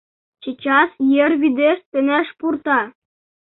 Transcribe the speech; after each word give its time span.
Чечас 0.41 0.91
ер 1.23 1.31
вӱдеш 1.41 1.79
тынеш 1.91 2.27
пурта. 2.39 2.79